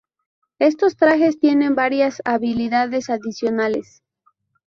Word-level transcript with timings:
Estos 0.57 0.95
trajes 0.95 1.37
tienen 1.39 1.75
varias 1.75 2.23
habilidades 2.25 3.11
adicionales. 3.11 4.01